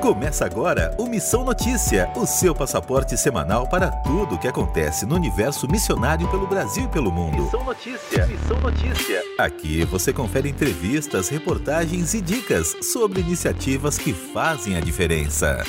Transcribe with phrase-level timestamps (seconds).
[0.00, 5.16] Começa agora o Missão Notícia, o seu passaporte semanal para tudo o que acontece no
[5.16, 7.42] universo missionário pelo Brasil e pelo mundo.
[7.42, 9.22] Missão Notícia, Missão Notícia.
[9.38, 15.64] Aqui você confere entrevistas, reportagens e dicas sobre iniciativas que fazem a diferença.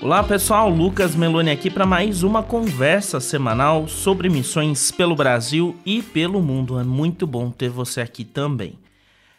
[0.00, 6.02] Olá pessoal, Lucas Meloni aqui para mais uma conversa semanal sobre missões pelo Brasil e
[6.02, 6.78] pelo mundo.
[6.78, 8.78] É muito bom ter você aqui também.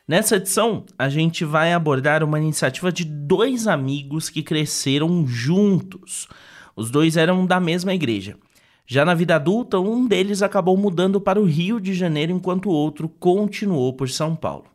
[0.07, 6.29] Nessa edição, a gente vai abordar uma iniciativa de dois amigos que cresceram juntos.
[6.77, 8.37] Os dois eram da mesma igreja.
[8.85, 12.71] Já na vida adulta, um deles acabou mudando para o Rio de Janeiro enquanto o
[12.71, 14.67] outro continuou por São Paulo.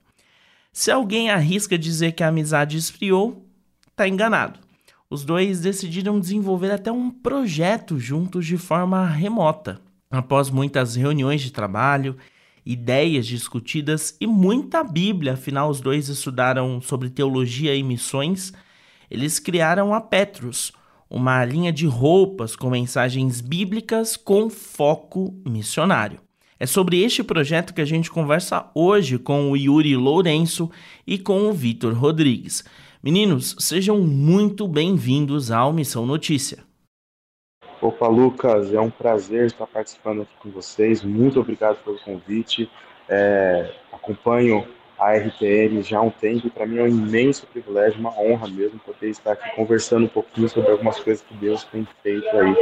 [0.71, 3.43] Se alguém arrisca dizer que a amizade esfriou,
[3.97, 4.61] tá enganado.
[5.09, 9.81] Os dois decidiram desenvolver até um projeto juntos de forma remota.
[10.11, 12.19] Após muitas reuniões de trabalho
[12.65, 18.53] ideias discutidas e muita Bíblia, afinal, os dois estudaram sobre teologia e missões.
[19.11, 20.73] Eles criaram a Petrus,
[21.11, 26.21] uma linha de roupas com mensagens bíblicas com foco missionário.
[26.59, 30.71] É sobre este projeto que a gente conversa hoje com o Yuri Lourenço
[31.05, 32.65] e com o Vitor Rodrigues.
[33.03, 36.72] Meninos, sejam muito bem-vindos ao Missão Notícia.
[37.83, 41.03] Opa, Lucas, é um prazer estar participando aqui com vocês.
[41.03, 42.71] Muito obrigado pelo convite.
[43.09, 44.65] É, acompanho
[44.97, 48.47] a RTM já há um tempo e para mim é um imenso privilégio, uma honra
[48.47, 52.55] mesmo poder estar aqui conversando um pouquinho sobre algumas coisas que Deus tem feito aí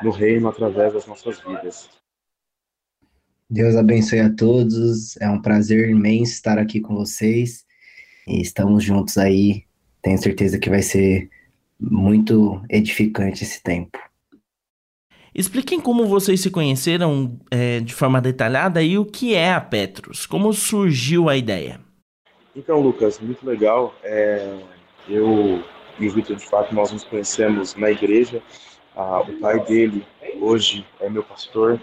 [0.00, 1.90] no reino através das nossas vidas.
[3.50, 5.16] Deus abençoe a todos.
[5.16, 7.66] É um prazer imenso estar aqui com vocês.
[8.28, 9.64] E estamos juntos aí.
[10.00, 11.28] Tenho certeza que vai ser
[11.80, 13.98] muito edificante esse tempo.
[15.34, 20.26] Expliquem como vocês se conheceram é, de forma detalhada e o que é a Petrus.
[20.26, 21.80] Como surgiu a ideia?
[22.54, 23.94] Então, Lucas, muito legal.
[24.04, 24.58] É,
[25.08, 25.62] eu
[25.98, 28.42] e o Vitor, de fato, nós nos conhecemos na igreja.
[28.94, 30.04] Ah, o pai dele,
[30.38, 31.80] hoje, é meu pastor,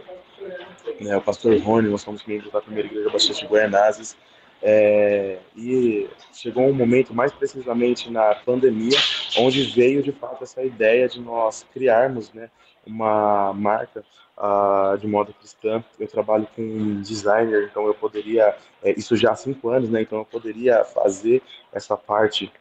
[1.00, 1.90] né, o pastor Rony.
[1.90, 4.16] Nós somos membros da primeira igreja Batista de Goianazes.
[4.62, 8.98] É, e chegou um momento, mais precisamente na pandemia,
[9.38, 12.50] onde veio de fato essa ideia de nós criarmos né,
[12.86, 14.04] uma marca
[14.38, 15.84] uh, de moda cristã.
[16.00, 20.02] Eu trabalho com designer, então eu poderia, é, isso já há cinco anos, né?
[20.02, 21.42] Então eu poderia fazer
[21.72, 22.52] essa parte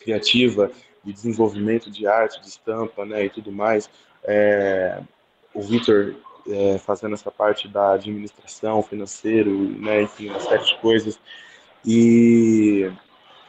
[0.00, 0.70] criativa
[1.02, 3.24] de desenvolvimento de arte, de estampa, né?
[3.24, 3.88] E tudo mais.
[4.22, 5.00] É,
[5.52, 6.14] o Vitor
[6.48, 10.02] é, fazendo essa parte da administração, financeiro, né?
[10.02, 11.18] Enfim, uma série de coisas.
[11.86, 12.90] E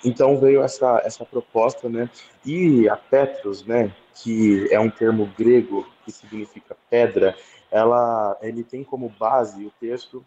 [0.06, 2.10] então veio essa, essa proposta, né?
[2.46, 7.36] E a Petros, né, que é um termo grego que significa pedra,
[7.72, 10.24] ela, ele tem como base o texto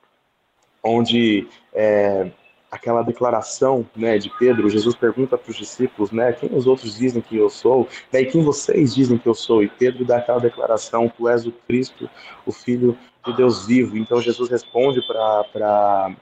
[0.83, 2.31] onde é,
[2.71, 7.23] aquela declaração né, de Pedro, Jesus pergunta para os discípulos, né, quem os outros dizem
[7.23, 9.63] que eu sou, né, e quem vocês dizem que eu sou?
[9.63, 12.09] E Pedro dá aquela declaração, tu és o Cristo,
[12.45, 13.97] o Filho de Deus vivo.
[13.97, 16.15] Então Jesus responde para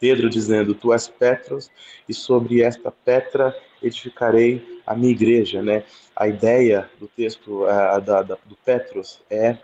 [0.00, 1.70] Pedro dizendo: Tu és Petros,
[2.08, 5.62] e sobre esta Petra edificarei a minha igreja.
[5.62, 5.84] Né?
[6.14, 9.56] A ideia do texto uh, da, da, do Petros é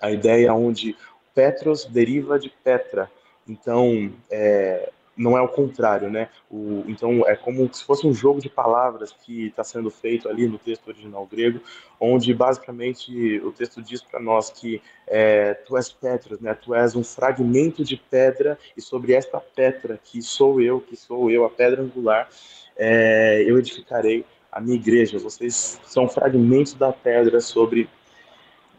[0.00, 0.96] a ideia onde
[1.34, 3.10] Petros deriva de Petra.
[3.48, 6.28] Então, é, não é o contrário, né?
[6.50, 10.46] O, então é como se fosse um jogo de palavras que está sendo feito ali
[10.46, 11.60] no texto original grego,
[12.00, 16.54] onde basicamente o texto diz para nós que é, tu és Petros, né?
[16.54, 21.30] Tu és um fragmento de pedra e sobre esta pedra que sou eu, que sou
[21.30, 22.28] eu, a pedra angular,
[22.76, 25.18] é, eu edificarei a minha igreja.
[25.18, 27.88] Vocês são fragmentos da pedra sobre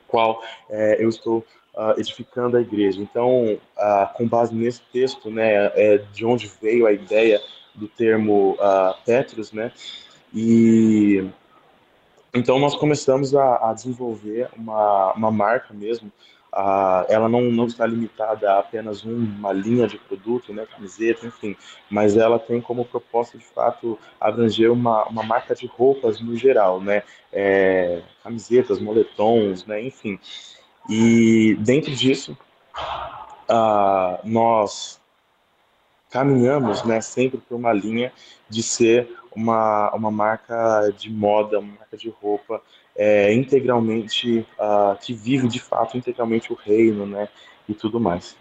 [0.08, 3.02] qual é, eu estou uh, edificando a igreja.
[3.02, 7.40] Então, uh, com base nesse texto, né, é de onde veio a ideia
[7.76, 9.72] do termo uh, Petrus, né,
[10.34, 11.28] e
[12.34, 16.12] então nós começamos a, a desenvolver uma, uma marca mesmo,
[16.54, 21.58] Uh, ela não, não está limitada a apenas uma linha de produto, né, camiseta, enfim,
[21.90, 26.80] mas ela tem como proposta, de fato, abranger uma, uma marca de roupas no geral,
[26.80, 27.02] né,
[27.32, 30.20] é, camisetas, moletons, né, enfim.
[30.90, 32.38] E dentro disso,
[33.50, 35.00] uh, nós
[36.10, 38.12] caminhamos né, sempre por uma linha
[38.50, 42.62] de ser uma, uma marca de moda, uma marca de roupa
[42.96, 47.28] é, integralmente, uh, que vive de fato integralmente o reino né,
[47.68, 48.36] e tudo mais.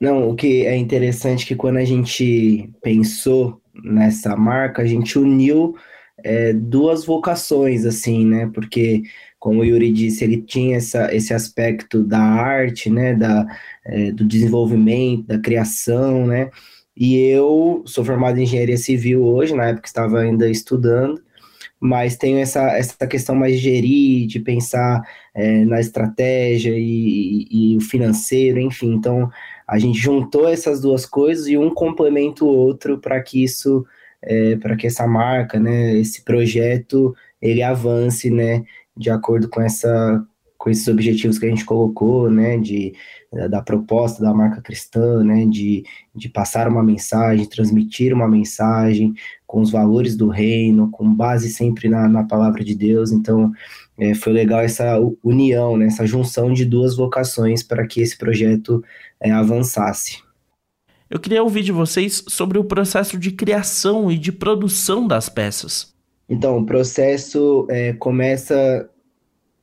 [0.00, 5.18] Não, o que é interessante é que quando a gente pensou nessa marca, a gente
[5.18, 5.76] uniu
[6.24, 8.50] é, duas vocações, assim, né?
[8.54, 9.02] Porque
[9.38, 13.46] como o Yuri disse, ele tinha essa, esse aspecto da arte, né, da,
[13.84, 16.50] é, do desenvolvimento, da criação, né,
[16.96, 21.22] E eu sou formado em engenharia civil hoje, na época estava ainda estudando,
[21.80, 25.02] mas tenho essa, essa questão mais de gerir, de pensar
[25.34, 28.94] é, na estratégia e, e, e, o financeiro, enfim.
[28.94, 29.30] Então,
[29.66, 33.86] a gente juntou essas duas coisas e um complementa o outro para que isso,
[34.22, 38.64] é, para que essa marca, né, esse projeto, ele avance, né,
[38.98, 40.26] de acordo com essa
[40.58, 42.92] com esses objetivos que a gente colocou, né, de,
[43.48, 49.14] da proposta da marca cristã, né, de, de passar uma mensagem, transmitir uma mensagem
[49.46, 53.12] com os valores do reino, com base sempre na, na palavra de Deus.
[53.12, 53.52] Então,
[53.96, 58.82] é, foi legal essa união, né, essa junção de duas vocações para que esse projeto
[59.20, 60.22] é, avançasse.
[61.08, 65.96] Eu queria ouvir de vocês sobre o processo de criação e de produção das peças.
[66.28, 68.88] Então, o processo é, começa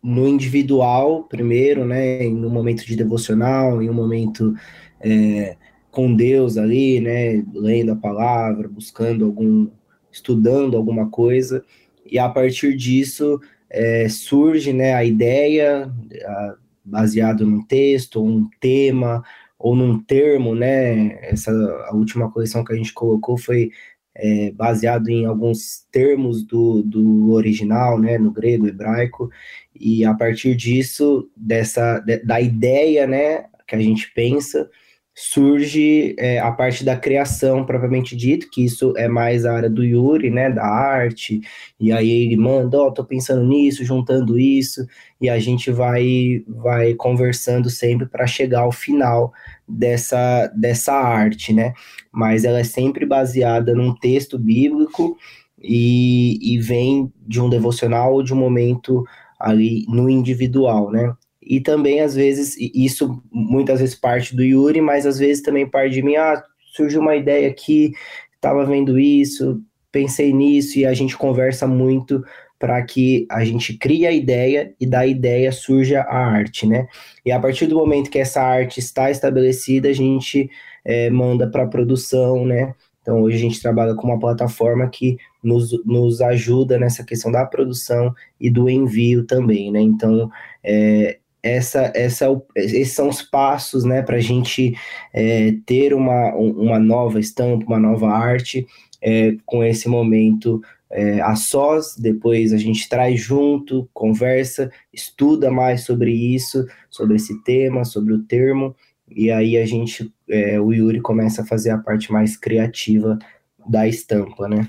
[0.01, 4.53] no individual primeiro, né, no momento de devocional, em um momento
[4.99, 5.57] é,
[5.91, 9.67] com Deus ali, né, lendo a palavra, buscando algum,
[10.11, 11.63] estudando alguma coisa,
[12.05, 13.39] e a partir disso
[13.69, 15.91] é, surge, né, a ideia,
[16.23, 19.23] a, baseado num texto, um tema,
[19.57, 21.51] ou num termo, né, essa
[21.89, 23.71] a última coleção que a gente colocou foi
[24.15, 29.29] é, baseado em alguns termos do, do original, né, no grego, hebraico,
[29.77, 34.69] e a partir disso, dessa, da ideia, né, que a gente pensa,
[35.15, 39.81] surge é, a parte da criação propriamente dito, que isso é mais a área do
[39.81, 41.39] Yuri, né, da arte,
[41.79, 44.85] e aí ele manda, ó, oh, tô pensando nisso, juntando isso,
[45.21, 49.31] e a gente vai vai conversando sempre para chegar ao final
[49.67, 51.73] dessa dessa arte, né?
[52.11, 55.17] Mas ela é sempre baseada num texto bíblico
[55.61, 59.05] e, e vem de um devocional ou de um momento
[59.39, 61.15] ali no individual, né?
[61.45, 65.93] E também, às vezes, isso muitas vezes parte do Yuri, mas às vezes também parte
[65.93, 66.15] de mim.
[66.15, 66.43] Ah,
[66.73, 67.93] surgiu uma ideia aqui,
[68.33, 69.61] estava vendo isso,
[69.91, 72.23] pensei nisso, e a gente conversa muito
[72.59, 76.87] para que a gente crie a ideia e da ideia surja a arte, né?
[77.25, 80.49] E a partir do momento que essa arte está estabelecida, a gente
[80.83, 82.73] é, manda para a produção, né?
[83.01, 87.45] Então, hoje a gente trabalha com uma plataforma que nos, nos ajuda nessa questão da
[87.45, 88.11] produção
[88.41, 89.79] e do envio também, né?
[89.79, 90.29] Então,
[90.63, 94.75] é, essa, essa, é esses são os passos, né, para a gente
[95.13, 98.65] é, ter uma, uma nova estampa, uma nova arte
[98.99, 100.59] é, com esse momento
[100.89, 107.43] é, a sós, depois a gente traz junto, conversa, estuda mais sobre isso, sobre esse
[107.43, 108.75] tema, sobre o termo,
[109.07, 113.19] e aí a gente, é, o Yuri começa a fazer a parte mais criativa
[113.67, 114.67] da estampa, né?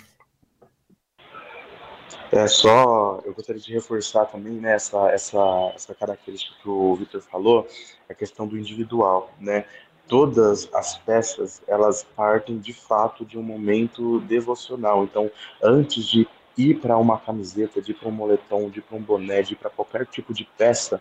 [2.36, 7.22] É só, eu gostaria de reforçar também né, essa, essa, essa característica que o Victor
[7.22, 7.66] falou,
[8.10, 9.64] a questão do individual, né?
[10.06, 15.02] Todas as peças, elas partem de fato de um momento devocional.
[15.02, 15.30] Então,
[15.62, 16.28] antes de
[16.58, 19.54] ir para uma camiseta, de ir para um moletom, de ir para um boné, de
[19.54, 21.00] ir para qualquer tipo de peça,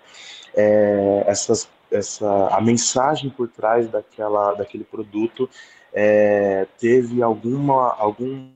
[0.55, 5.47] é, essas essa a mensagem por trás daquela daquele produto
[5.93, 8.49] é, teve alguma algum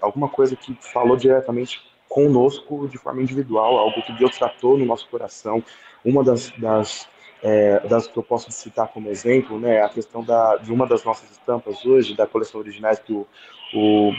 [0.00, 5.08] alguma coisa que falou diretamente conosco de forma individual algo que Deus tratou no nosso
[5.08, 5.62] coração.
[6.04, 7.08] Uma das, das
[7.42, 11.04] é, das que eu posso citar como exemplo né a questão da de uma das
[11.04, 13.26] nossas estampas hoje da coleção originais que o,
[13.74, 14.12] o,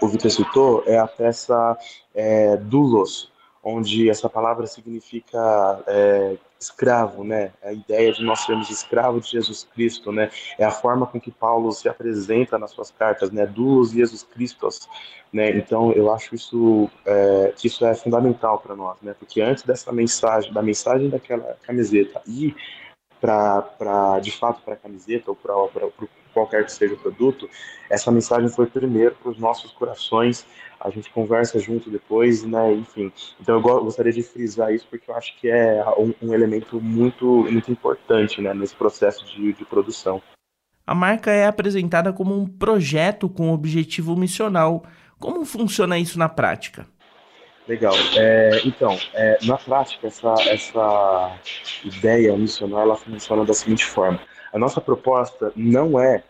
[0.00, 1.76] o Vitor citou é a peça
[2.14, 3.32] é, Dulos
[3.68, 7.52] onde essa palavra significa é, escravo, né?
[7.62, 10.30] A ideia de nós sermos escravos de Jesus Cristo, né?
[10.58, 13.46] É a forma com que Paulo se apresenta nas suas cartas, né?
[13.46, 14.88] Dos Jesus Cristos,
[15.32, 15.50] né?
[15.50, 19.14] Então eu acho isso é, que isso é fundamental para nós, né?
[19.18, 22.54] Porque antes dessa mensagem, da mensagem daquela camiseta e
[23.20, 25.54] para de fato para a camiseta ou para
[26.32, 27.48] qualquer que seja o produto,
[27.90, 30.46] essa mensagem foi primeiro para os nossos corações,
[30.80, 33.12] a gente conversa junto depois, né, enfim.
[33.40, 37.26] Então eu gostaria de frisar isso porque eu acho que é um, um elemento muito,
[37.50, 40.22] muito importante, né, nesse processo de, de produção.
[40.86, 44.82] A marca é apresentada como um projeto com objetivo missional.
[45.18, 46.86] Como funciona isso na prática?
[47.68, 47.92] Legal.
[48.16, 51.38] É, então, é, na prática, essa, essa
[51.84, 54.18] ideia missional ela funciona da seguinte forma:
[54.52, 56.22] a nossa proposta não é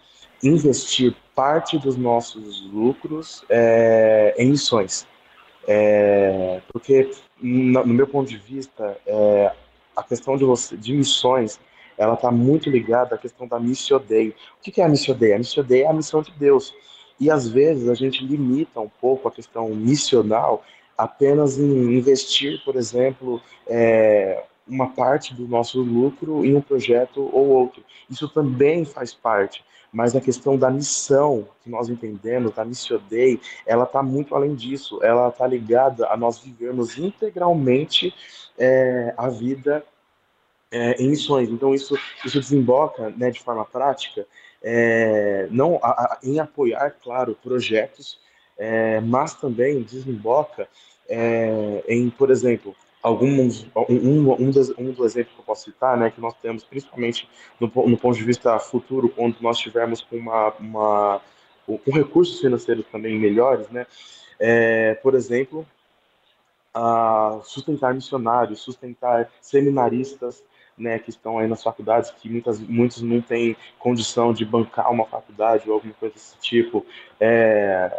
[0.42, 5.06] investir parte dos nossos lucros é, em missões,
[5.66, 7.10] é, porque
[7.40, 9.52] no, meu ponto de vista, é,
[9.96, 11.60] a questão de, você, de missões
[11.96, 14.28] ela está muito ligada à questão da missio Dei.
[14.28, 15.34] O que é a missio Dei?
[15.34, 16.72] A missio Dei é a missão de Deus.
[17.18, 20.64] E às vezes a gente limita um pouco a questão missional
[20.96, 27.48] apenas em investir, por exemplo, é, uma parte do nosso lucro em um projeto ou
[27.48, 27.82] outro.
[28.08, 33.40] Isso também faz parte, mas a questão da missão que nós entendemos, da Missio Dei,
[33.66, 38.14] ela está muito além disso, ela está ligada a nós vivermos integralmente
[38.58, 39.84] é, a vida
[40.70, 41.48] é, em missões.
[41.48, 44.26] Então, isso, isso desemboca né, de forma prática
[44.62, 48.18] é, não a, a, em apoiar, claro, projetos,
[48.56, 50.68] é, mas também desemboca
[51.08, 52.74] é, em, por exemplo,
[53.08, 56.62] alguns um, um, dos, um dos exemplos que eu posso citar, né, que nós temos
[56.62, 61.20] principalmente no, no ponto de vista futuro, quando nós tivermos com uma, uma
[61.66, 63.86] com recursos financeiros também melhores, né,
[64.38, 65.66] é, por exemplo,
[66.72, 70.42] a sustentar missionários, sustentar seminaristas,
[70.76, 75.04] né, que estão aí nas faculdades, que muitas, muitos não têm condição de bancar uma
[75.06, 76.86] faculdade ou alguma coisa desse tipo,
[77.18, 77.90] é,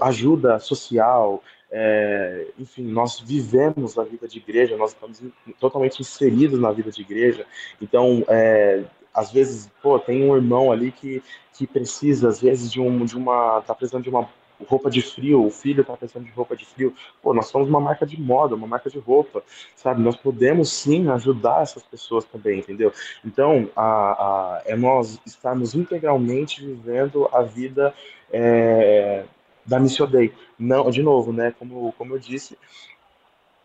[0.00, 5.22] ajuda social, é, enfim, nós vivemos a vida de igreja, nós estamos
[5.58, 7.46] totalmente inseridos na vida de igreja,
[7.80, 11.22] então, é, às vezes, pô, tem um irmão ali que,
[11.52, 14.28] que precisa, às vezes, de, um, de uma, tá precisando de uma
[14.66, 17.80] roupa de frio, o filho tá precisando de roupa de frio, pô, nós somos uma
[17.80, 19.42] marca de moda, uma marca de roupa,
[19.76, 20.02] sabe?
[20.02, 22.92] Nós podemos sim ajudar essas pessoas também, entendeu?
[23.24, 27.94] Então, a, a, é nós estarmos integralmente vivendo a vida
[28.32, 29.24] é,
[29.68, 30.32] da Missio Dei.
[30.58, 32.58] Não, de novo, né, como, como eu disse,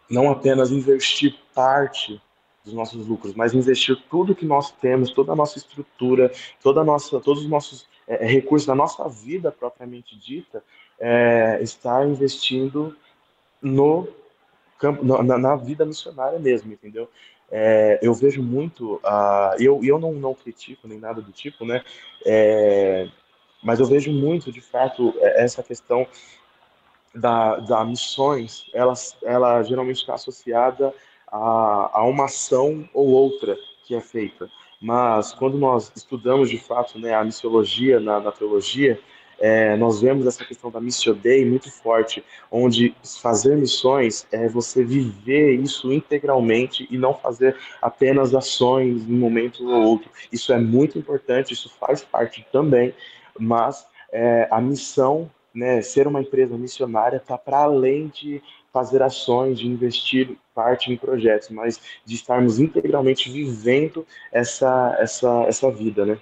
[0.10, 2.22] não apenas investir parte
[2.63, 6.31] dos nossos lucros, mas investir tudo que nós temos, toda a nossa estrutura,
[6.62, 10.63] toda a nossa, todos os nossos é, recursos da nossa vida propriamente dita,
[11.00, 12.95] é, estar investindo
[13.62, 14.07] no
[14.77, 17.10] campo, na, na, vida missionária mesmo, entendeu?
[17.51, 21.83] É, eu vejo muito, uh, eu, eu não, não critico nem nada do tipo, né?
[22.25, 23.10] É,
[23.63, 26.05] mas eu vejo muito, de fato, é, essa questão
[27.15, 28.93] da, da missões, ela,
[29.24, 30.93] ela geralmente está associada
[31.27, 34.50] a, a uma ação ou outra que é feita.
[34.82, 39.00] Mas quando nós estudamos, de fato, né, a missiologia na, na teologia,
[39.39, 44.84] é, nós vemos essa questão da Missio Dei muito forte, onde fazer missões é você
[44.84, 50.10] viver isso integralmente e não fazer apenas ações em um momento ou outro.
[50.32, 52.93] Isso é muito importante, isso faz parte também,
[53.39, 59.59] mas é, a missão, né, ser uma empresa missionária, está para além de fazer ações,
[59.59, 66.17] de investir parte em projetos, mas de estarmos integralmente vivendo essa, essa, essa vida, né?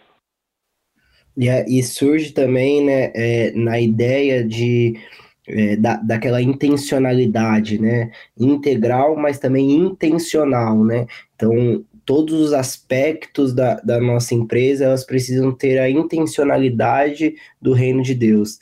[1.37, 4.99] E, surge também né, é, na ideia de
[5.47, 8.11] é, da, daquela intencionalidade, né?
[8.37, 11.07] Integral, mas também intencional, né?
[11.35, 18.03] Então, todos os aspectos da, da nossa empresa, elas precisam ter a intencionalidade do reino
[18.03, 18.59] de Deus.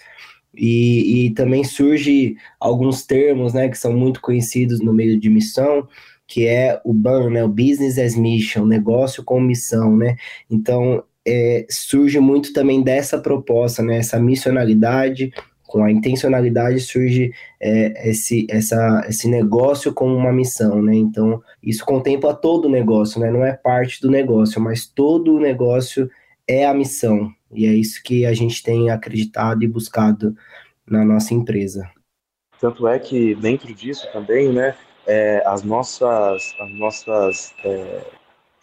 [0.56, 5.88] E, e também surge alguns termos, né, que são muito conhecidos no meio de missão,
[6.28, 10.16] que é o BAN, né, o Business as Mission, negócio com missão, né?
[10.48, 15.34] Então, é, surge muito também dessa proposta, né, essa missionalidade,
[15.70, 20.96] com a intencionalidade surge é, esse, essa, esse negócio como uma missão, né?
[20.96, 23.30] Então, isso contempla todo o negócio, né?
[23.30, 26.10] Não é parte do negócio, mas todo o negócio
[26.48, 27.32] é a missão.
[27.54, 30.36] E é isso que a gente tem acreditado e buscado
[30.88, 31.88] na nossa empresa.
[32.60, 34.74] Tanto é que dentro disso também, né,
[35.06, 38.02] é, as nossas, as nossas é,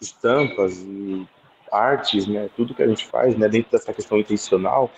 [0.01, 1.25] estampas e
[1.71, 4.91] artes, né, tudo que a gente faz, né, dentro dessa questão intencional,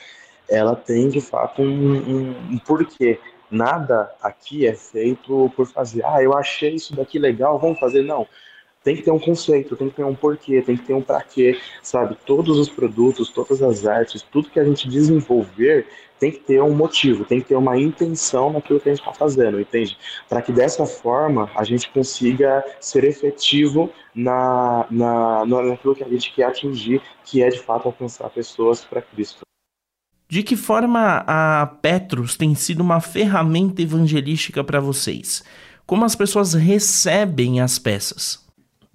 [0.49, 3.19] ela tem de fato um, um, um porquê.
[3.51, 8.03] Nada aqui é feito por fazer, ah, eu achei isso daqui legal, vamos fazer.
[8.03, 8.27] Não,
[8.83, 11.21] tem que ter um conceito, tem que ter um porquê, tem que ter um para
[11.21, 12.17] quê, sabe?
[12.25, 15.87] Todos os produtos, todas as artes, tudo que a gente desenvolver
[16.19, 19.13] tem que ter um motivo, tem que ter uma intenção naquilo que a gente está
[19.13, 19.97] fazendo, entende?
[20.27, 26.33] Para que dessa forma a gente consiga ser efetivo na, na, naquilo que a gente
[26.33, 29.48] quer atingir, que é de fato alcançar pessoas para Cristo.
[30.29, 35.43] De que forma a Petrus tem sido uma ferramenta evangelística para vocês?
[35.87, 38.45] Como as pessoas recebem as peças?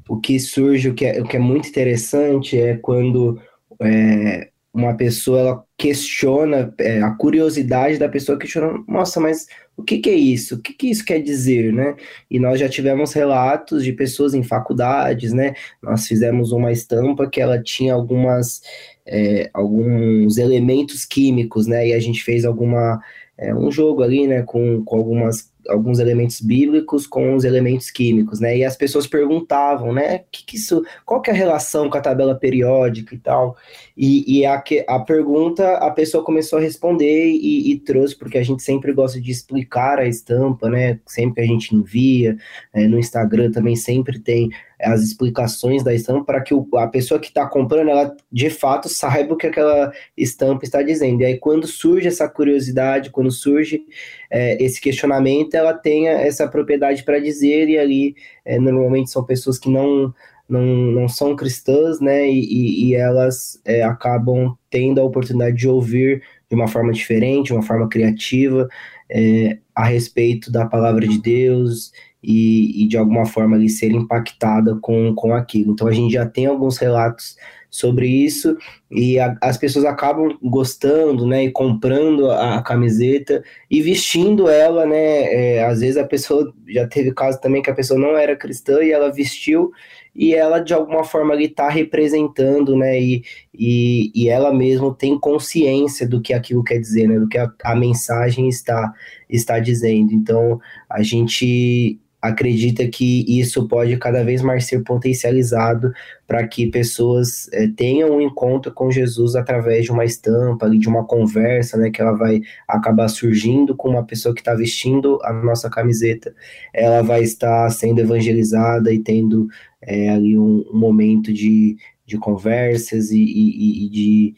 [0.09, 3.41] O que surge, o que é, o que é muito interessante é quando
[3.83, 9.99] é, uma pessoa ela questiona, é, a curiosidade da pessoa questiona, nossa, mas o que,
[9.99, 10.55] que é isso?
[10.55, 11.97] O que, que isso quer dizer, né?
[12.31, 15.55] E nós já tivemos relatos de pessoas em faculdades, né?
[15.83, 18.63] Nós fizemos uma estampa que ela tinha algumas
[19.07, 21.89] é, alguns elementos químicos, né?
[21.89, 23.03] E a gente fez alguma
[23.37, 24.43] é, um jogo ali, né?
[24.43, 28.57] Com, com algumas alguns elementos bíblicos com os elementos químicos, né?
[28.57, 30.25] E as pessoas perguntavam, né?
[30.31, 33.57] Que que isso, qual que é a relação com a tabela periódica e tal?
[33.97, 38.43] E, e a, a pergunta a pessoa começou a responder e, e, trouxe, porque a
[38.43, 41.01] gente sempre gosta de explicar a estampa, né?
[41.07, 42.37] Sempre que a gente envia,
[42.73, 47.19] é, no Instagram também sempre tem as explicações da estampa para que o, a pessoa
[47.19, 51.23] que está comprando ela de fato saiba o que aquela estampa está dizendo.
[51.23, 53.85] E aí, quando surge essa curiosidade, quando surge
[54.31, 58.15] é, esse questionamento, ela tenha essa propriedade para dizer, e ali
[58.45, 60.13] é, normalmente são pessoas que não.
[60.47, 62.29] Não, não são cristãs, né?
[62.29, 67.63] E, e elas é, acabam tendo a oportunidade de ouvir de uma forma diferente, uma
[67.63, 68.69] forma criativa,
[69.11, 74.77] é, a respeito da palavra de Deus e, e, de alguma forma ali ser impactada
[74.77, 75.73] com, com aquilo.
[75.73, 77.37] Então a gente já tem alguns relatos
[77.75, 78.57] sobre isso
[78.89, 84.87] e a, as pessoas acabam gostando, né, e comprando a, a camiseta e vestindo ela,
[84.87, 88.37] né, é, às vezes a pessoa, já teve caso também que a pessoa não era
[88.37, 89.73] cristã e ela vestiu
[90.15, 95.19] e ela de alguma forma ali está representando, né, e, e, e ela mesma tem
[95.19, 98.93] consciência do que aquilo quer dizer, né, do que a, a mensagem está,
[99.29, 100.13] está dizendo.
[100.13, 105.93] Então a gente acredita que isso pode cada vez mais ser potencializado
[106.27, 111.05] para que pessoas é, tenham um encontro com Jesus através de uma estampa, de uma
[111.05, 115.69] conversa, né, que ela vai acabar surgindo com uma pessoa que está vestindo a nossa
[115.69, 116.35] camiseta,
[116.73, 119.47] ela vai estar sendo evangelizada e tendo
[119.83, 121.77] é, ali um, um, momento de,
[122.07, 124.35] de conversas e, e, e, de,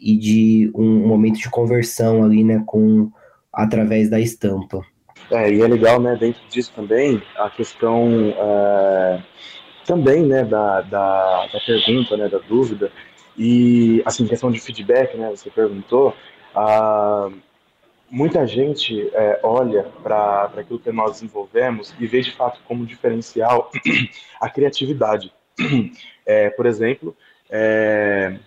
[0.00, 3.08] e de um momento de conversão ali, né, com
[3.52, 4.84] através da estampa.
[5.30, 9.22] É, e é legal, né, dentro disso também, a questão é,
[9.84, 12.90] também, né, da, da, da, pergunta, né, da dúvida,
[13.36, 16.14] e, assim, questão de feedback, né, você perguntou,
[18.10, 23.70] muita gente é, olha para aquilo que nós desenvolvemos e vê, de fato, como diferencial
[24.40, 25.32] a criatividade.
[26.30, 27.16] É, por exemplo,
[27.48, 28.38] é,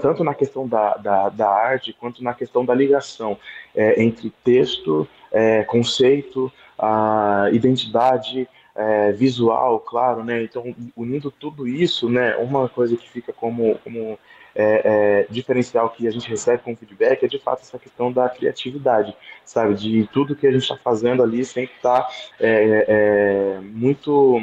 [0.00, 3.38] tanto na questão da, da, da, arte quanto na questão da ligação
[3.74, 10.42] é, entre texto, é, conceito, a identidade é, visual, claro, né?
[10.42, 12.36] Então, unindo tudo isso, né?
[12.36, 14.18] Uma coisa que fica como, como
[14.54, 18.28] é, é, diferencial que a gente recebe com feedback é de fato essa questão da
[18.28, 19.14] criatividade,
[19.44, 19.74] sabe?
[19.74, 22.10] De tudo que a gente está fazendo ali sempre estar tá,
[22.40, 24.42] é, muito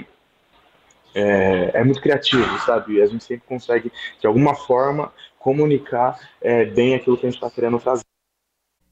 [1.17, 3.01] é, é, muito criativo, sabe?
[3.01, 7.49] A gente sempre consegue, de alguma forma, comunicar é, bem aquilo que a gente está
[7.49, 8.03] querendo trazer.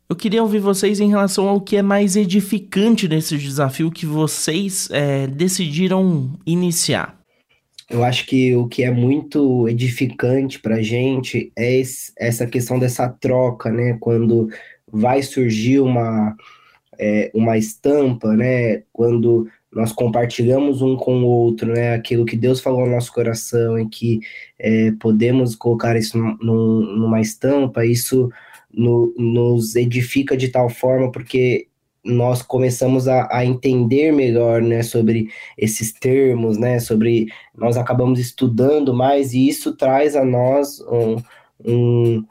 [0.10, 4.90] Eu queria ouvir vocês em relação ao que é mais edificante nesse desafio que vocês
[4.92, 7.20] é, decidiram iniciar.
[7.88, 12.80] Eu acho que o que é muito edificante para a gente é esse, essa questão
[12.80, 13.98] dessa troca, né?
[14.00, 14.50] Quando
[14.92, 16.36] vai surgir uma,
[16.98, 18.84] é, uma estampa, né?
[18.92, 21.94] Quando nós compartilhamos um com o outro, né?
[21.94, 24.22] Aquilo que Deus falou no nosso coração e que
[24.58, 28.32] é, podemos colocar isso num, numa estampa, isso
[28.74, 31.68] no, nos edifica de tal forma, porque
[32.06, 38.94] nós começamos a, a, entender melhor, né, sobre esses termos, né, sobre nós acabamos estudando
[38.94, 41.18] mais e isso traz a nós um,
[41.66, 42.26] um,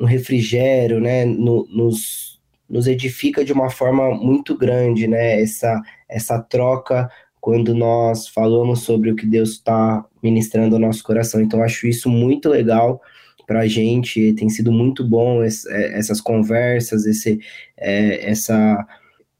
[0.00, 2.34] um refrigério, né, no, nos
[2.68, 5.40] nos edifica de uma forma muito grande, né?
[5.40, 5.80] Essa,
[6.14, 11.40] essa troca quando nós falamos sobre o que Deus está ministrando ao nosso coração.
[11.40, 13.00] Então, acho isso muito legal
[13.46, 17.38] para a gente, tem sido muito bom esse, é, essas conversas, esse,
[17.76, 18.86] é, essa,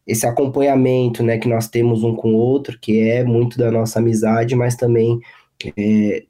[0.06, 3.98] esse acompanhamento né, que nós temos um com o outro, que é muito da nossa
[3.98, 5.18] amizade, mas também
[5.76, 6.24] é,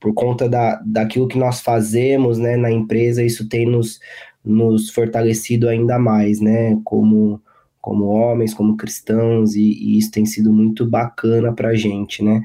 [0.00, 4.00] por conta da, daquilo que nós fazemos né, na empresa, isso tem nos,
[4.44, 6.78] nos fortalecido ainda mais, né?
[6.84, 7.40] Como,
[7.84, 12.40] como homens, como cristãos, e, e isso tem sido muito bacana para a gente, né?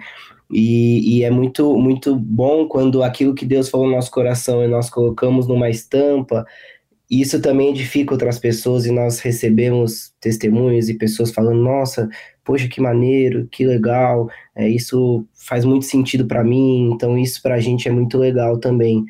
[0.52, 4.68] E, e, é muito, muito bom quando aquilo que Deus falou no nosso coração e
[4.68, 6.46] nós colocamos numa estampa,
[7.10, 12.10] isso também edifica outras pessoas e nós recebemos testemunhos e pessoas falando: nossa,
[12.44, 17.56] poxa, que maneiro, que legal, é, isso faz muito sentido para mim, então isso para
[17.56, 19.06] a gente é muito legal também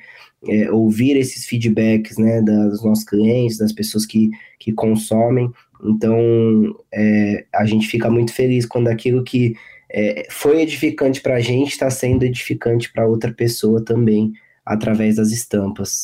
[0.48, 5.52] é, ouvir esses feedbacks né, dos nossos clientes, das pessoas que, que consomem.
[5.84, 9.56] Então, é, a gente fica muito feliz quando aquilo que
[9.90, 14.34] é, foi edificante para a gente está sendo edificante para outra pessoa também,
[14.66, 16.02] através das estampas.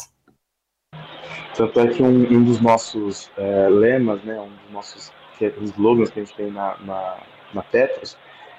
[1.56, 5.12] Tanto é que um, um dos nossos é, lemas, né, um dos nossos
[5.42, 8.18] é, slogans que a gente tem na, na, na Petros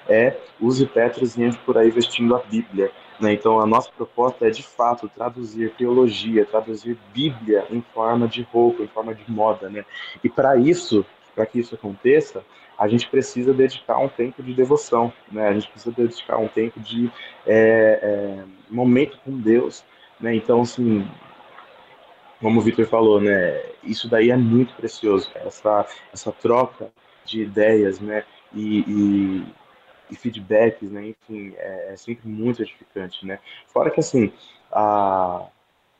[0.09, 2.91] é use Petros e entre por aí vestindo a Bíblia.
[3.19, 3.33] Né?
[3.33, 8.83] Então, a nossa proposta é, de fato, traduzir teologia, traduzir Bíblia em forma de roupa,
[8.83, 9.69] em forma de moda.
[9.69, 9.85] Né?
[10.23, 12.43] E, para isso, para que isso aconteça,
[12.77, 15.47] a gente precisa dedicar um tempo de devoção, né?
[15.47, 17.11] A gente precisa dedicar um tempo de
[17.45, 19.83] é, é, momento com Deus,
[20.19, 20.35] né?
[20.35, 21.07] Então, assim,
[22.39, 23.63] como o Victor falou, né?
[23.83, 26.91] Isso daí é muito precioso, essa essa troca
[27.25, 28.23] de ideias, né?
[28.53, 29.45] E, e,
[30.09, 31.07] e feedbacks, né?
[31.09, 33.39] Enfim, é, é, sempre muito edificante, né?
[33.67, 34.31] Fora que assim,
[34.71, 35.45] a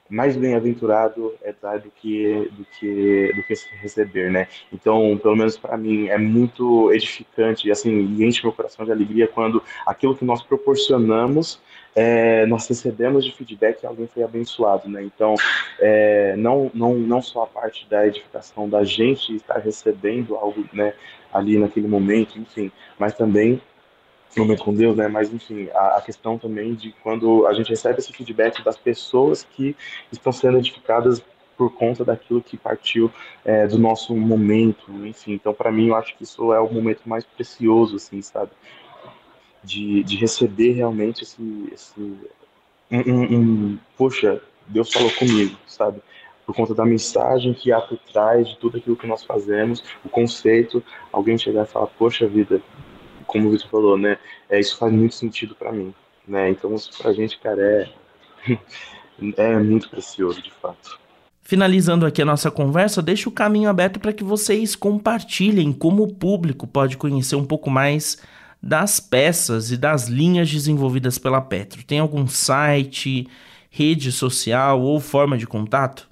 [0.10, 4.48] mais bem-aventurado é dar do que do que do que receber, né?
[4.72, 9.28] Então, pelo menos para mim é muito edificante, assim, e enche meu coração de alegria
[9.28, 11.60] quando aquilo que nós proporcionamos
[11.98, 15.02] é, nós recebemos de feedback que alguém foi abençoado, né?
[15.02, 15.34] Então,
[15.80, 20.94] é, não, não, não só a parte da edificação da gente estar recebendo algo, né,
[21.34, 23.60] ali naquele momento, enfim, mas também
[24.40, 25.08] momento com Deus, né?
[25.08, 29.44] Mas enfim, a, a, questão também de quando a gente recebe esse feedback das pessoas
[29.44, 29.76] que
[30.12, 31.24] estão sendo edificadas
[31.58, 33.12] por conta daquilo que partiu
[33.44, 35.34] é, do nosso momento, enfim.
[35.34, 38.52] Então, para mim, eu acho que isso é o momento mais precioso, assim, sabe?
[39.64, 42.00] De, de receber realmente esse, esse
[42.92, 46.00] um, um, um, poxa, Deus falou comigo, sabe?
[46.46, 50.10] Por conta da mensagem que há por trás de tudo aquilo que nós fazemos, o
[50.10, 52.62] conceito, alguém chegar e falar, poxa vida,
[53.28, 54.18] como o Vitor falou, né?
[54.50, 55.94] É, isso faz muito sentido para mim,
[56.28, 56.50] né?
[56.50, 58.58] Então, isso pra gente, cara, é,
[59.38, 61.00] é muito precioso, de fato.
[61.44, 66.14] Finalizando aqui a nossa conversa, deixo o caminho aberto para que vocês compartilhem como o
[66.14, 68.18] público pode conhecer um pouco mais
[68.62, 71.86] das peças e das linhas desenvolvidas pela Petro.
[71.86, 73.28] Tem algum site,
[73.70, 76.10] rede social ou forma de contato?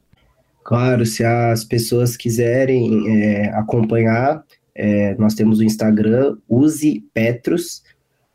[0.64, 4.44] Claro, se as pessoas quiserem é, acompanhar,
[4.76, 7.84] é, nós temos o Instagram, Use Petros,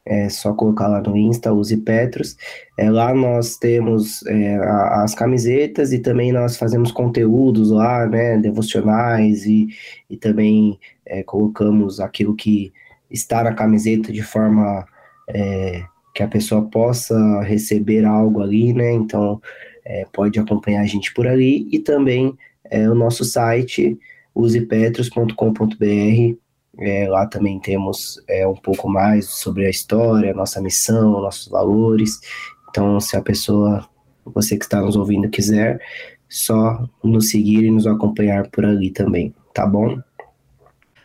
[0.04, 2.36] é só colocar lá no Insta, Use Petros.
[2.78, 8.38] É, lá nós temos é, a, as camisetas e também nós fazemos conteúdos lá, né,
[8.38, 9.68] devocionais e,
[10.08, 12.72] e também é, colocamos aquilo que
[13.10, 14.86] está na camiseta de forma
[15.28, 19.40] é, que a pessoa possa receber algo ali, né, então
[19.84, 23.98] é, pode acompanhar a gente por ali e também é, o nosso site,
[24.34, 26.36] usepetros.com.br.
[26.78, 32.20] É, lá também temos é, um pouco mais sobre a história, nossa missão, nossos valores.
[32.70, 33.86] Então, se a pessoa,
[34.24, 35.80] você que está nos ouvindo, quiser,
[36.28, 40.00] só nos seguir e nos acompanhar por ali também, tá bom?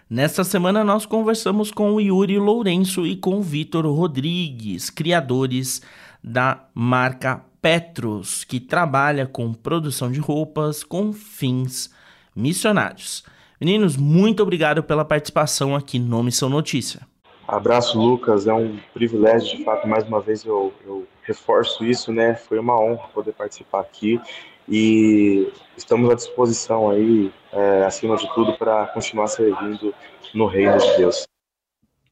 [0.07, 5.81] Nesta semana nós conversamos com o Yuri Lourenço e com o Vitor Rodrigues, criadores
[6.23, 11.89] da marca Petros, que trabalha com produção de roupas com fins
[12.35, 13.23] missionários.
[13.59, 17.01] Meninos, muito obrigado pela participação aqui no Missão Notícia.
[17.47, 18.47] Abraço, Lucas.
[18.47, 22.35] É um privilégio, de fato, mais uma vez eu, eu reforço isso, né?
[22.35, 24.19] Foi uma honra poder participar aqui
[24.67, 29.93] e estamos à disposição aí, é, acima de tudo, para continuar servindo
[30.33, 31.23] no reino de Deus.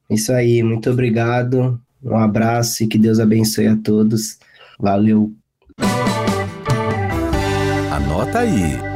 [0.10, 1.80] Isso aí, muito obrigado.
[2.04, 4.38] Um abraço e que Deus abençoe a todos.
[4.80, 5.32] Valeu.
[7.92, 8.93] Anota aí.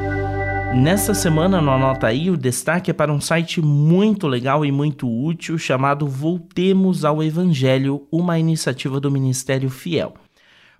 [0.75, 5.09] Nessa semana no Anota aí, o destaque é para um site muito legal e muito
[5.09, 10.13] útil chamado Voltemos ao Evangelho, uma iniciativa do Ministério Fiel.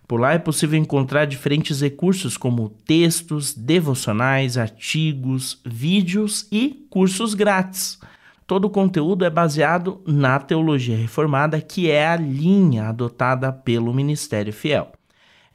[0.08, 8.00] Por lá é possível encontrar diferentes recursos como textos, devocionais, artigos, vídeos e cursos grátis.
[8.46, 14.54] Todo o conteúdo é baseado na teologia reformada, que é a linha adotada pelo Ministério
[14.54, 14.92] Fiel.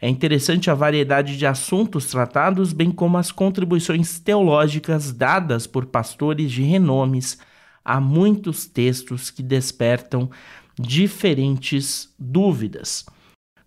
[0.02, 6.50] É interessante a variedade de assuntos tratados, bem como as contribuições teológicas dadas por pastores
[6.50, 7.38] de renomes
[7.84, 10.28] a muitos textos que despertam
[10.76, 13.06] diferentes dúvidas.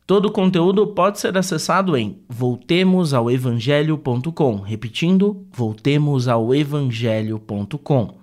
[0.06, 4.60] Todo o conteúdo pode ser acessado em voltemosaoevangelho.com.
[4.60, 8.18] Repetindo, voltemosaoevangelho.com.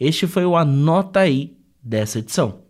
[0.00, 2.63] Este foi o Anota aí dessa edição.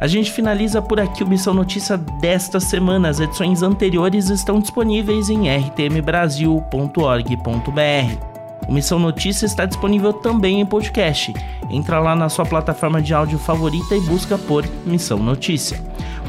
[0.00, 3.10] A gente finaliza por aqui o Missão Notícia desta semana.
[3.10, 8.30] As edições anteriores estão disponíveis em rtmbrasil.org.br.
[8.66, 11.34] O Missão Notícia está disponível também em podcast.
[11.68, 15.78] Entra lá na sua plataforma de áudio favorita e busca por Missão Notícia.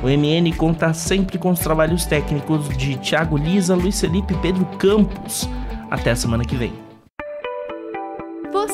[0.03, 4.65] O MN conta sempre com os trabalhos técnicos de Thiago Lisa, Luiz Felipe e Pedro
[4.77, 5.47] Campos.
[5.89, 6.80] Até a semana que vem.